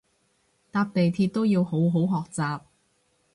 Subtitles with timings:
[0.71, 2.61] 搭地鐵都要好好學習